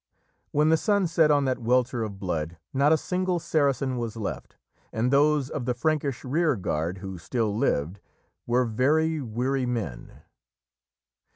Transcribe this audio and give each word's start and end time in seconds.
'"When 0.51 0.69
the 0.69 0.77
sun 0.77 1.05
set 1.05 1.29
on 1.29 1.45
that 1.45 1.59
welter 1.61 2.01
of 2.01 2.17
blood, 2.19 2.57
not 2.73 2.91
a 2.91 2.97
single 2.97 3.37
Saracen 3.37 3.97
was 3.97 4.17
left, 4.17 4.57
and 4.91 5.11
those 5.13 5.47
of 5.47 5.65
the 5.65 5.75
Frankish 5.75 6.23
rearguard 6.25 6.97
who 6.97 7.19
still 7.19 7.55
lived 7.55 7.99
were 8.47 8.65
very 8.65 9.21
weary 9.21 9.67
men. 9.67 10.23